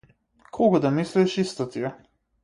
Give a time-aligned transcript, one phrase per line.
[0.55, 1.91] Колку да мислиш исто ти е.